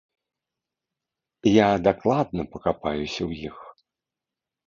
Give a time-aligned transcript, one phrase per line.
[1.49, 3.57] Я дакладна пакапаюся ў іх.